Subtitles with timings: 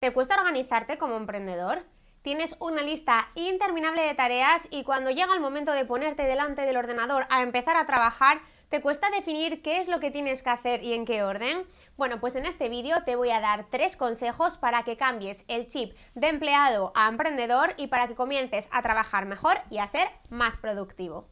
[0.00, 1.84] ¿Te cuesta organizarte como emprendedor?
[2.22, 6.78] Tienes una lista interminable de tareas y cuando llega el momento de ponerte delante del
[6.78, 8.40] ordenador a empezar a trabajar,
[8.70, 11.66] ¿te cuesta definir qué es lo que tienes que hacer y en qué orden?
[11.98, 15.68] Bueno, pues en este vídeo te voy a dar tres consejos para que cambies el
[15.68, 20.08] chip de empleado a emprendedor y para que comiences a trabajar mejor y a ser
[20.30, 21.28] más productivo.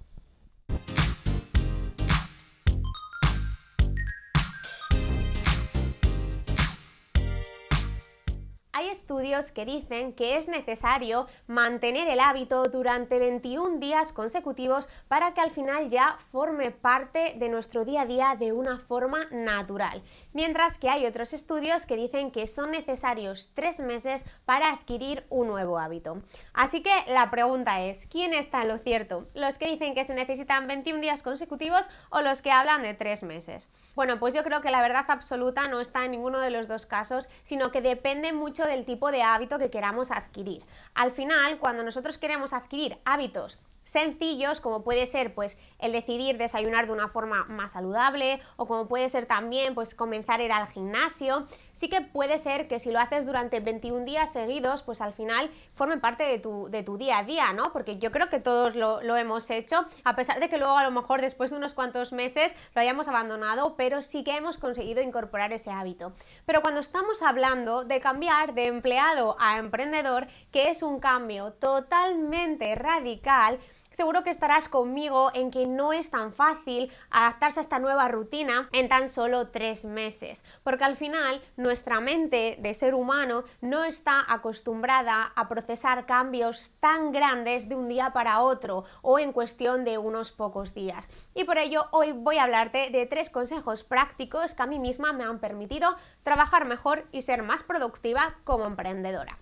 [8.79, 15.35] Hay estudios que dicen que es necesario mantener el hábito durante 21 días consecutivos para
[15.35, 20.05] que al final ya forme parte de nuestro día a día de una forma natural.
[20.33, 25.49] Mientras que hay otros estudios que dicen que son necesarios 3 meses para adquirir un
[25.49, 26.22] nuevo hábito.
[26.53, 29.27] Así que la pregunta es, ¿quién está en lo cierto?
[29.35, 33.25] ¿Los que dicen que se necesitan 21 días consecutivos o los que hablan de 3
[33.25, 33.69] meses?
[33.97, 36.86] Bueno, pues yo creo que la verdad absoluta no está en ninguno de los dos
[36.86, 40.62] casos, sino que depende mucho del tipo de hábito que queramos adquirir.
[40.95, 43.58] Al final, cuando nosotros queremos adquirir hábitos
[43.89, 48.86] sencillos, como puede ser pues el decidir desayunar de una forma más saludable o como
[48.86, 52.92] puede ser también pues comenzar a ir al gimnasio, sí que puede ser que si
[52.92, 56.98] lo haces durante 21 días seguidos, pues al final forme parte de tu, de tu
[56.98, 57.72] día a día, ¿no?
[57.72, 60.84] Porque yo creo que todos lo, lo hemos hecho, a pesar de que luego a
[60.84, 65.00] lo mejor después de unos cuantos meses lo hayamos abandonado, pero sí que hemos conseguido
[65.00, 66.12] incorporar ese hábito.
[66.45, 72.75] Pero cuando estamos hablando de cambiar de empleado a emprendedor, que es un cambio totalmente
[72.75, 73.58] radical,
[73.98, 78.68] Seguro que estarás conmigo en que no es tan fácil adaptarse a esta nueva rutina
[78.70, 84.24] en tan solo tres meses, porque al final nuestra mente de ser humano no está
[84.32, 89.98] acostumbrada a procesar cambios tan grandes de un día para otro o en cuestión de
[89.98, 91.08] unos pocos días.
[91.34, 95.12] Y por ello hoy voy a hablarte de tres consejos prácticos que a mí misma
[95.12, 99.38] me han permitido trabajar mejor y ser más productiva como emprendedora.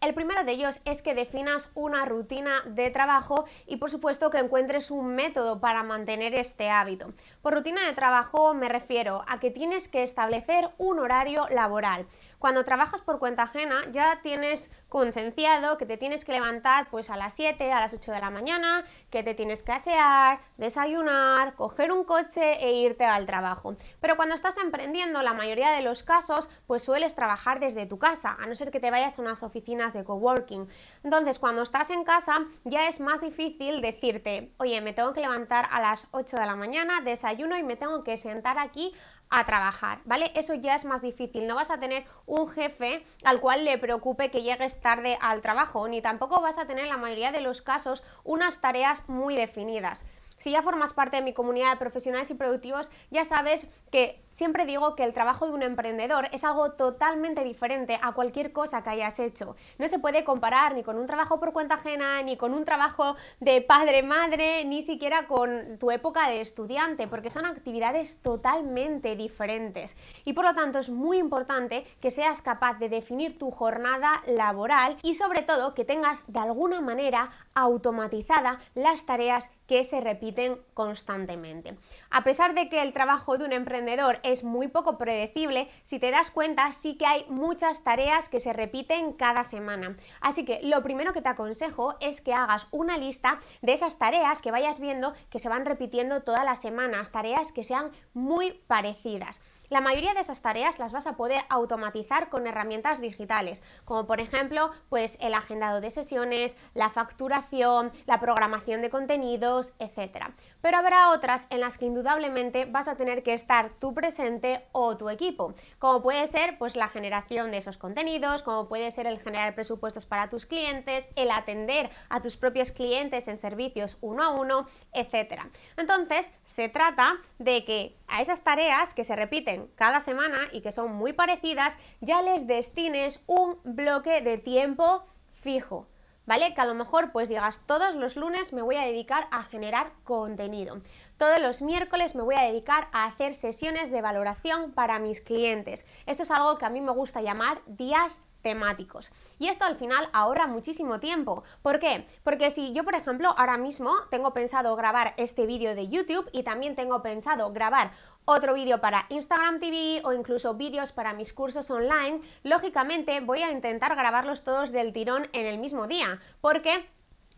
[0.00, 4.38] El primero de ellos es que definas una rutina de trabajo y por supuesto que
[4.38, 7.12] encuentres un método para mantener este hábito.
[7.42, 12.06] Por rutina de trabajo me refiero a que tienes que establecer un horario laboral.
[12.40, 17.18] Cuando trabajas por cuenta ajena ya tienes concienciado que te tienes que levantar pues a
[17.18, 21.92] las 7, a las 8 de la mañana, que te tienes que asear, desayunar, coger
[21.92, 23.76] un coche e irte al trabajo.
[24.00, 28.38] Pero cuando estás emprendiendo, la mayoría de los casos, pues sueles trabajar desde tu casa,
[28.40, 30.66] a no ser que te vayas a unas oficinas de coworking.
[31.04, 35.68] Entonces, cuando estás en casa, ya es más difícil decirte, oye, me tengo que levantar
[35.70, 38.94] a las 8 de la mañana, desayuno y me tengo que sentar aquí
[39.30, 40.32] a trabajar, ¿vale?
[40.34, 44.30] Eso ya es más difícil, no vas a tener un jefe al cual le preocupe
[44.30, 47.62] que llegues tarde al trabajo, ni tampoco vas a tener en la mayoría de los
[47.62, 50.04] casos unas tareas muy definidas.
[50.40, 54.64] Si ya formas parte de mi comunidad de profesionales y productivos, ya sabes que siempre
[54.64, 58.88] digo que el trabajo de un emprendedor es algo totalmente diferente a cualquier cosa que
[58.88, 59.54] hayas hecho.
[59.78, 63.16] No se puede comparar ni con un trabajo por cuenta ajena, ni con un trabajo
[63.40, 69.94] de padre-madre, ni siquiera con tu época de estudiante, porque son actividades totalmente diferentes.
[70.24, 74.96] Y por lo tanto es muy importante que seas capaz de definir tu jornada laboral
[75.02, 81.76] y sobre todo que tengas de alguna manera automatizada las tareas que se repiten constantemente.
[82.10, 86.10] A pesar de que el trabajo de un emprendedor es muy poco predecible, si te
[86.10, 89.96] das cuenta sí que hay muchas tareas que se repiten cada semana.
[90.20, 94.42] Así que lo primero que te aconsejo es que hagas una lista de esas tareas
[94.42, 99.40] que vayas viendo que se van repitiendo todas las semanas, tareas que sean muy parecidas.
[99.70, 104.20] La mayoría de esas tareas las vas a poder automatizar con herramientas digitales, como por
[104.20, 110.24] ejemplo, pues el agendado de sesiones, la facturación, la programación de contenidos, etc.
[110.60, 114.96] Pero habrá otras en las que indudablemente vas a tener que estar tú presente o
[114.96, 119.20] tu equipo, como puede ser pues la generación de esos contenidos, como puede ser el
[119.20, 124.30] generar presupuestos para tus clientes, el atender a tus propios clientes en servicios uno a
[124.30, 125.42] uno, etc.
[125.76, 130.72] Entonces, se trata de que a esas tareas que se repiten cada semana y que
[130.72, 135.86] son muy parecidas, ya les destines un bloque de tiempo fijo.
[136.26, 136.54] ¿Vale?
[136.54, 139.92] Que a lo mejor pues digas todos los lunes me voy a dedicar a generar
[140.04, 140.80] contenido.
[141.16, 145.86] Todos los miércoles me voy a dedicar a hacer sesiones de valoración para mis clientes.
[146.06, 149.10] Esto es algo que a mí me gusta llamar días temáticos.
[149.38, 151.44] Y esto al final ahorra muchísimo tiempo.
[151.62, 152.06] ¿Por qué?
[152.22, 156.42] Porque si yo, por ejemplo, ahora mismo tengo pensado grabar este vídeo de YouTube y
[156.42, 157.92] también tengo pensado grabar
[158.24, 163.50] otro vídeo para Instagram TV o incluso vídeos para mis cursos online, lógicamente voy a
[163.50, 166.20] intentar grabarlos todos del tirón en el mismo día.
[166.40, 166.88] ¿Por qué?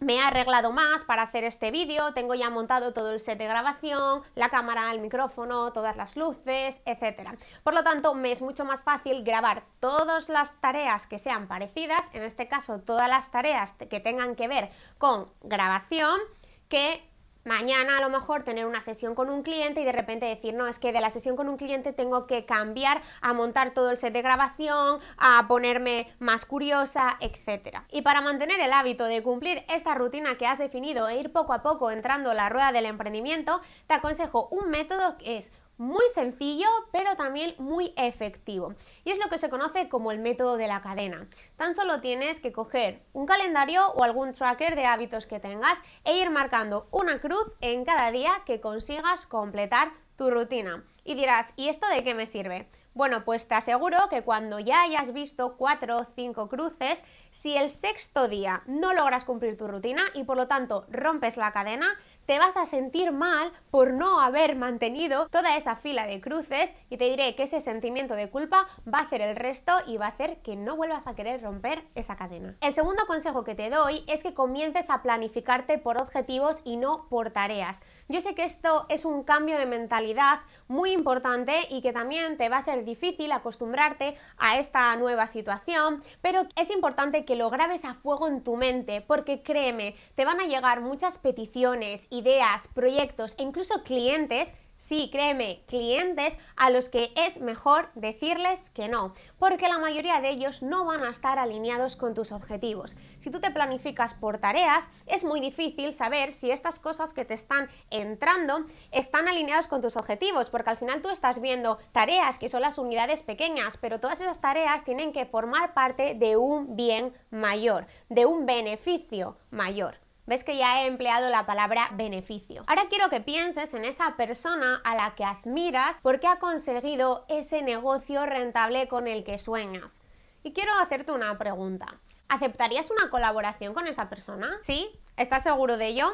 [0.02, 3.46] Me he arreglado más para hacer este vídeo, tengo ya montado todo el set de
[3.46, 7.30] grabación, la cámara, el micrófono, todas las luces, etc.
[7.62, 12.10] Por lo tanto, me es mucho más fácil grabar todas las tareas que sean parecidas,
[12.12, 16.20] en este caso todas las tareas que tengan que ver con grabación,
[16.68, 17.11] que
[17.44, 20.66] mañana a lo mejor tener una sesión con un cliente y de repente decir, no,
[20.66, 23.96] es que de la sesión con un cliente tengo que cambiar a montar todo el
[23.96, 27.78] set de grabación, a ponerme más curiosa, etc.
[27.90, 31.52] Y para mantener el hábito de cumplir esta rutina que has definido e ir poco
[31.52, 36.04] a poco entrando en la rueda del emprendimiento, te aconsejo un método que es muy
[36.14, 38.74] sencillo, pero también muy efectivo.
[39.04, 41.26] Y es lo que se conoce como el método de la cadena.
[41.56, 46.18] Tan solo tienes que coger un calendario o algún tracker de hábitos que tengas e
[46.18, 50.84] ir marcando una cruz en cada día que consigas completar tu rutina.
[51.04, 52.68] Y dirás, ¿y esto de qué me sirve?
[52.94, 57.70] Bueno, pues te aseguro que cuando ya hayas visto cuatro o cinco cruces, si el
[57.70, 61.86] sexto día no logras cumplir tu rutina y por lo tanto rompes la cadena,
[62.26, 66.96] te vas a sentir mal por no haber mantenido toda esa fila de cruces y
[66.96, 70.10] te diré que ese sentimiento de culpa va a hacer el resto y va a
[70.10, 72.56] hacer que no vuelvas a querer romper esa cadena.
[72.60, 77.06] El segundo consejo que te doy es que comiences a planificarte por objetivos y no
[77.08, 77.80] por tareas.
[78.08, 82.48] Yo sé que esto es un cambio de mentalidad muy importante y que también te
[82.48, 87.84] va a ser difícil acostumbrarte a esta nueva situación, pero es importante que lo grabes
[87.84, 93.34] a fuego en tu mente porque créeme, te van a llegar muchas peticiones, ideas, proyectos
[93.38, 99.68] e incluso clientes Sí, créeme, clientes a los que es mejor decirles que no, porque
[99.68, 102.96] la mayoría de ellos no van a estar alineados con tus objetivos.
[103.20, 107.34] Si tú te planificas por tareas, es muy difícil saber si estas cosas que te
[107.34, 112.48] están entrando están alineadas con tus objetivos, porque al final tú estás viendo tareas que
[112.48, 117.14] son las unidades pequeñas, pero todas esas tareas tienen que formar parte de un bien
[117.30, 120.02] mayor, de un beneficio mayor.
[120.24, 122.62] Ves que ya he empleado la palabra beneficio.
[122.68, 127.62] Ahora quiero que pienses en esa persona a la que admiras porque ha conseguido ese
[127.62, 130.00] negocio rentable con el que sueñas.
[130.44, 132.00] Y quiero hacerte una pregunta.
[132.28, 134.58] ¿Aceptarías una colaboración con esa persona?
[134.62, 134.88] ¿Sí?
[135.16, 136.12] ¿Estás seguro de ello?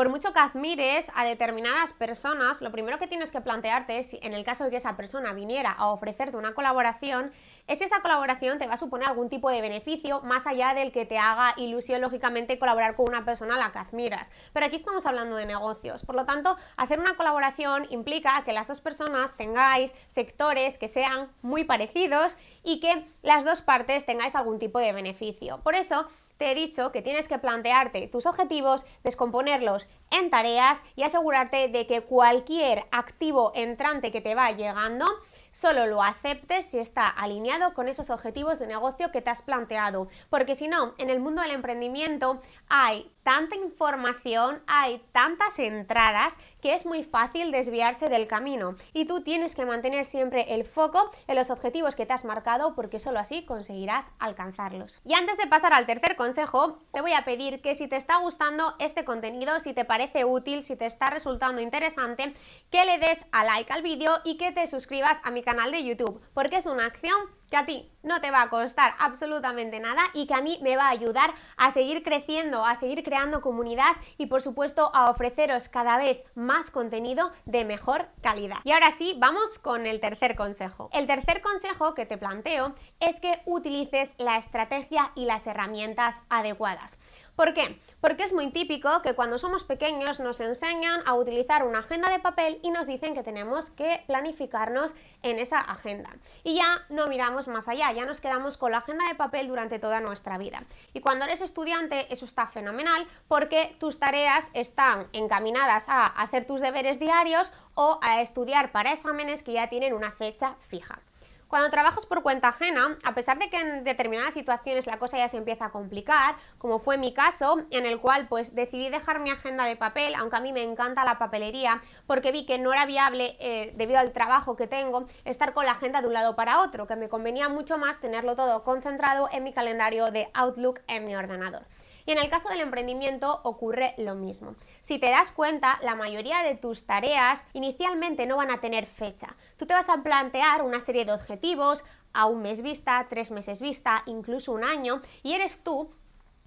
[0.00, 4.32] Por mucho que admires a determinadas personas, lo primero que tienes que plantearte, si en
[4.32, 7.32] el caso de que esa persona viniera a ofrecerte una colaboración,
[7.66, 10.90] es si esa colaboración te va a suponer algún tipo de beneficio más allá del
[10.90, 14.32] que te haga ilusión, lógicamente, colaborar con una persona a la que admiras.
[14.54, 16.06] Pero aquí estamos hablando de negocios.
[16.06, 21.30] Por lo tanto, hacer una colaboración implica que las dos personas tengáis sectores que sean
[21.42, 25.60] muy parecidos y que las dos partes tengáis algún tipo de beneficio.
[25.62, 26.08] Por eso,
[26.40, 31.86] te he dicho que tienes que plantearte tus objetivos, descomponerlos en tareas y asegurarte de
[31.86, 35.04] que cualquier activo entrante que te va llegando
[35.52, 40.08] solo lo aceptes si está alineado con esos objetivos de negocio que te has planteado.
[40.30, 42.40] Porque si no, en el mundo del emprendimiento
[42.70, 49.22] hay tanta información, hay tantas entradas que es muy fácil desviarse del camino y tú
[49.22, 53.18] tienes que mantener siempre el foco en los objetivos que te has marcado porque solo
[53.18, 55.00] así conseguirás alcanzarlos.
[55.04, 58.18] Y antes de pasar al tercer consejo, te voy a pedir que si te está
[58.18, 62.34] gustando este contenido, si te parece útil, si te está resultando interesante,
[62.70, 65.84] que le des a like al vídeo y que te suscribas a mi canal de
[65.84, 67.18] YouTube porque es una acción
[67.50, 70.76] que a ti no te va a costar absolutamente nada y que a mí me
[70.76, 75.68] va a ayudar a seguir creciendo, a seguir creando comunidad y por supuesto a ofreceros
[75.68, 78.58] cada vez más contenido de mejor calidad.
[78.64, 80.88] Y ahora sí, vamos con el tercer consejo.
[80.92, 86.98] El tercer consejo que te planteo es que utilices la estrategia y las herramientas adecuadas.
[87.36, 87.80] ¿Por qué?
[88.00, 92.18] Porque es muy típico que cuando somos pequeños nos enseñan a utilizar una agenda de
[92.18, 96.10] papel y nos dicen que tenemos que planificarnos en esa agenda.
[96.44, 99.78] Y ya no miramos más allá, ya nos quedamos con la agenda de papel durante
[99.78, 100.64] toda nuestra vida.
[100.92, 106.60] Y cuando eres estudiante eso está fenomenal porque tus tareas están encaminadas a hacer tus
[106.60, 111.00] deberes diarios o a estudiar para exámenes que ya tienen una fecha fija.
[111.50, 115.28] Cuando trabajas por cuenta ajena, a pesar de que en determinadas situaciones la cosa ya
[115.28, 119.30] se empieza a complicar, como fue mi caso, en el cual pues decidí dejar mi
[119.30, 122.86] agenda de papel, aunque a mí me encanta la papelería, porque vi que no era
[122.86, 126.62] viable, eh, debido al trabajo que tengo, estar con la agenda de un lado para
[126.62, 131.04] otro, que me convenía mucho más tenerlo todo concentrado en mi calendario de Outlook en
[131.04, 131.64] mi ordenador.
[132.10, 134.56] Y en el caso del emprendimiento ocurre lo mismo.
[134.82, 139.36] Si te das cuenta, la mayoría de tus tareas inicialmente no van a tener fecha.
[139.56, 143.62] Tú te vas a plantear una serie de objetivos a un mes vista, tres meses
[143.62, 145.94] vista, incluso un año, y eres tú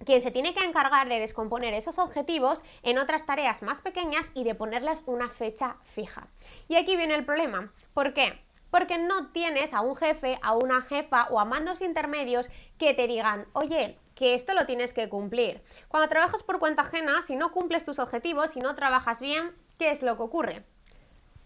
[0.04, 4.44] quien se tiene que encargar de descomponer esos objetivos en otras tareas más pequeñas y
[4.44, 6.28] de ponerles una fecha fija.
[6.68, 7.72] Y aquí viene el problema.
[7.94, 8.38] ¿Por qué?
[8.70, 13.06] Porque no tienes a un jefe, a una jefa o a mandos intermedios que te
[13.06, 15.62] digan, oye, que esto lo tienes que cumplir.
[15.88, 19.90] Cuando trabajas por cuenta ajena, si no cumples tus objetivos, si no trabajas bien, ¿qué
[19.90, 20.64] es lo que ocurre?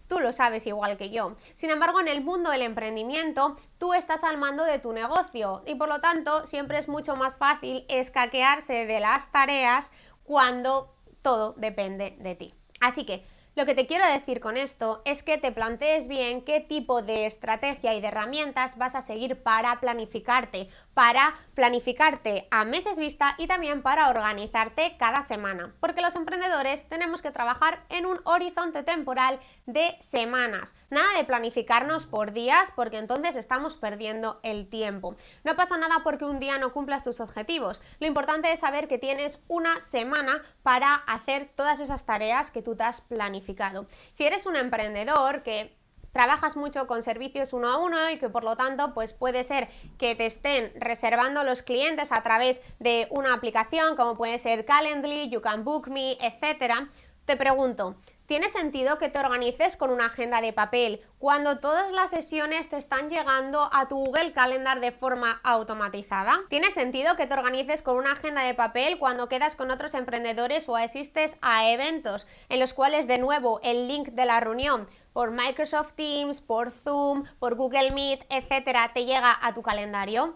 [0.07, 1.35] Tú lo sabes igual que yo.
[1.53, 5.75] Sin embargo, en el mundo del emprendimiento, tú estás al mando de tu negocio y
[5.75, 9.91] por lo tanto siempre es mucho más fácil escaquearse de las tareas
[10.23, 12.55] cuando todo depende de ti.
[12.81, 13.23] Así que
[13.55, 17.25] lo que te quiero decir con esto es que te plantees bien qué tipo de
[17.25, 23.47] estrategia y de herramientas vas a seguir para planificarte, para planificarte a meses vista y
[23.47, 29.39] también para organizarte cada semana, porque los emprendedores tenemos que trabajar en un horizonte temporal
[29.65, 30.75] de semanas.
[30.89, 35.15] Nada de planificarnos por días porque entonces estamos perdiendo el tiempo.
[35.45, 37.81] No pasa nada porque un día no cumplas tus objetivos.
[38.01, 42.75] Lo importante es saber que tienes una semana para hacer todas esas tareas que tú
[42.75, 43.87] te has planificado.
[44.11, 45.78] Si eres un emprendedor que
[46.11, 49.69] trabajas mucho con servicios uno a uno y que por lo tanto pues puede ser
[49.97, 55.29] que te estén reservando los clientes a través de una aplicación como puede ser Calendly,
[55.29, 56.89] You Can Book Me, etcétera.
[57.25, 57.95] Te pregunto,
[58.29, 62.77] ¿Tiene sentido que te organices con una agenda de papel cuando todas las sesiones te
[62.77, 66.39] están llegando a tu Google Calendar de forma automatizada?
[66.47, 70.69] ¿Tiene sentido que te organices con una agenda de papel cuando quedas con otros emprendedores
[70.69, 75.31] o asistes a eventos en los cuales de nuevo el link de la reunión por
[75.31, 80.35] Microsoft Teams, por Zoom, por Google Meet, etcétera, te llega a tu calendario?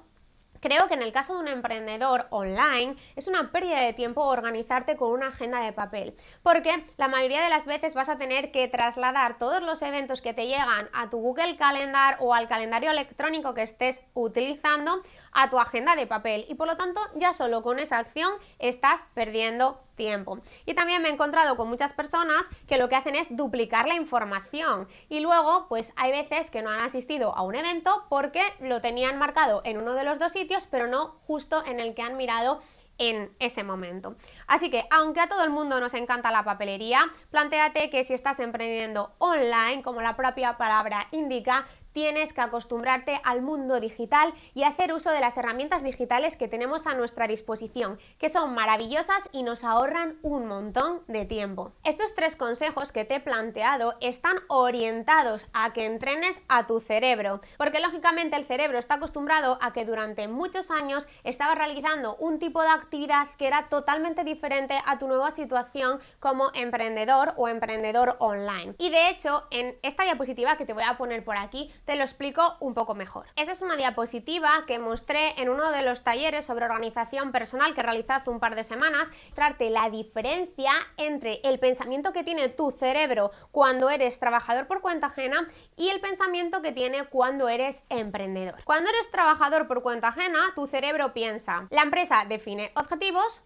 [0.63, 4.95] Creo que en el caso de un emprendedor online es una pérdida de tiempo organizarte
[4.95, 8.69] con una agenda de papel, porque la mayoría de las veces vas a tener que
[8.69, 13.53] trasladar todos los eventos que te llegan a tu Google Calendar o al calendario electrónico
[13.53, 15.03] que estés utilizando
[15.33, 19.05] a tu agenda de papel y por lo tanto ya solo con esa acción estás
[19.13, 20.39] perdiendo tiempo.
[20.65, 23.95] Y también me he encontrado con muchas personas que lo que hacen es duplicar la
[23.95, 28.81] información y luego pues hay veces que no han asistido a un evento porque lo
[28.81, 32.17] tenían marcado en uno de los dos sitios pero no justo en el que han
[32.17, 32.61] mirado
[32.97, 34.15] en ese momento.
[34.47, 36.99] Así que, aunque a todo el mundo nos encanta la papelería,
[37.31, 43.41] planteate que si estás emprendiendo online, como la propia palabra indica, tienes que acostumbrarte al
[43.41, 48.29] mundo digital y hacer uso de las herramientas digitales que tenemos a nuestra disposición, que
[48.29, 51.71] son maravillosas y nos ahorran un montón de tiempo.
[51.83, 57.41] Estos tres consejos que te he planteado están orientados a que entrenes a tu cerebro,
[57.57, 62.61] porque lógicamente el cerebro está acostumbrado a que durante muchos años estaba realizando un tipo
[62.61, 68.75] de actividad que era totalmente diferente a tu nueva situación como emprendedor o emprendedor online.
[68.77, 72.03] Y de hecho, en esta diapositiva que te voy a poner por aquí, te lo
[72.03, 73.25] explico un poco mejor.
[73.35, 77.83] Esta es una diapositiva que mostré en uno de los talleres sobre organización personal que
[77.83, 82.71] realicé hace un par de semanas, trate la diferencia entre el pensamiento que tiene tu
[82.71, 88.63] cerebro cuando eres trabajador por cuenta ajena y el pensamiento que tiene cuando eres emprendedor.
[88.63, 93.43] Cuando eres trabajador por cuenta ajena, tu cerebro piensa, la empresa define objetivos,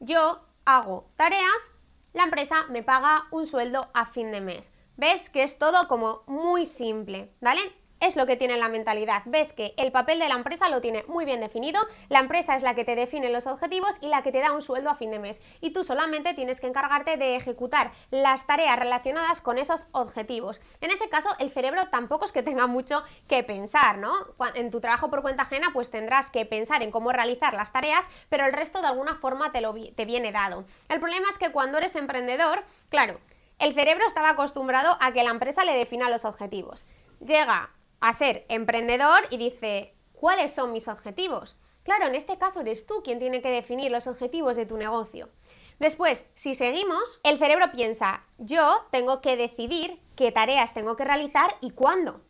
[0.00, 1.70] yo hago tareas,
[2.12, 4.72] la empresa me paga un sueldo a fin de mes.
[4.96, 7.60] ¿Ves que es todo como muy simple, ¿vale?
[8.00, 9.22] es lo que tiene la mentalidad.
[9.24, 12.62] Ves que el papel de la empresa lo tiene muy bien definido, la empresa es
[12.62, 15.10] la que te define los objetivos y la que te da un sueldo a fin
[15.10, 15.40] de mes.
[15.60, 20.60] Y tú solamente tienes que encargarte de ejecutar las tareas relacionadas con esos objetivos.
[20.80, 24.12] En ese caso, el cerebro tampoco es que tenga mucho que pensar, ¿no?
[24.54, 28.04] En tu trabajo por cuenta ajena, pues tendrás que pensar en cómo realizar las tareas,
[28.28, 30.64] pero el resto de alguna forma te, lo, te viene dado.
[30.88, 33.20] El problema es que cuando eres emprendedor, claro,
[33.58, 36.84] el cerebro estaba acostumbrado a que la empresa le defina los objetivos.
[37.20, 37.70] Llega
[38.00, 41.56] a ser emprendedor y dice, ¿cuáles son mis objetivos?
[41.82, 45.30] Claro, en este caso eres tú quien tiene que definir los objetivos de tu negocio.
[45.78, 51.56] Después, si seguimos, el cerebro piensa, yo tengo que decidir qué tareas tengo que realizar
[51.60, 52.22] y cuándo.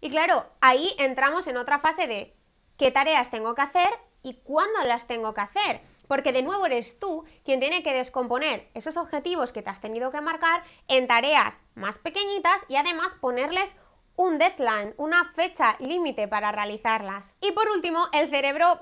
[0.00, 2.36] Y claro, ahí entramos en otra fase de
[2.76, 3.88] qué tareas tengo que hacer
[4.22, 8.68] y cuándo las tengo que hacer porque de nuevo eres tú quien tiene que descomponer
[8.74, 13.76] esos objetivos que te has tenido que marcar en tareas más pequeñitas y además ponerles
[14.16, 17.36] un deadline, una fecha límite para realizarlas.
[17.40, 18.80] Y por último, el cerebro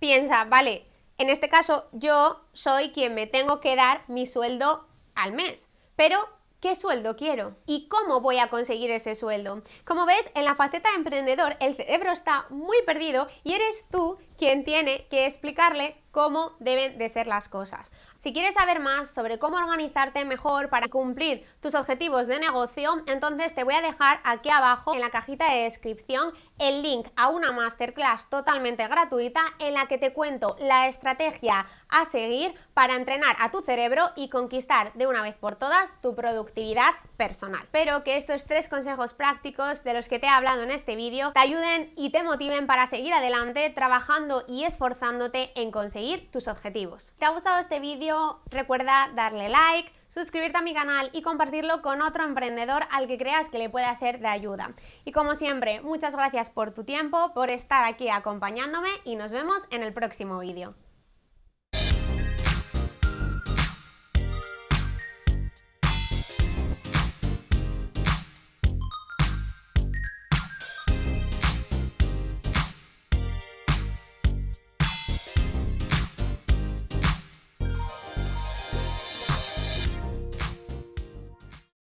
[0.00, 0.88] piensa, vale,
[1.18, 6.18] en este caso yo soy quien me tengo que dar mi sueldo al mes, pero
[6.62, 7.56] ¿Qué sueldo quiero?
[7.66, 9.62] ¿Y cómo voy a conseguir ese sueldo?
[9.84, 14.16] Como ves, en la faceta de emprendedor el cerebro está muy perdido y eres tú
[14.42, 17.92] quien tiene que explicarle cómo deben de ser las cosas.
[18.18, 23.54] Si quieres saber más sobre cómo organizarte mejor para cumplir tus objetivos de negocio, entonces
[23.54, 27.50] te voy a dejar aquí abajo en la cajita de descripción el link a una
[27.50, 33.50] masterclass totalmente gratuita en la que te cuento la estrategia a seguir para entrenar a
[33.50, 37.62] tu cerebro y conquistar de una vez por todas tu productividad personal.
[37.62, 41.32] Espero que estos tres consejos prácticos de los que te he hablado en este vídeo
[41.32, 47.14] te ayuden y te motiven para seguir adelante trabajando y esforzándote en conseguir tus objetivos.
[47.18, 52.02] Te ha gustado este vídeo, recuerda darle like, suscribirte a mi canal y compartirlo con
[52.02, 54.74] otro emprendedor al que creas que le pueda ser de ayuda.
[55.04, 59.66] Y como siempre, muchas gracias por tu tiempo, por estar aquí acompañándome y nos vemos
[59.70, 60.74] en el próximo vídeo.